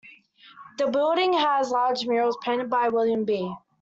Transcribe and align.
The 0.79 0.87
building 0.87 1.33
has 1.33 1.69
large 1.69 2.07
murals 2.07 2.35
painted 2.43 2.71
by 2.71 2.89
William 2.89 3.23
B. 3.23 3.53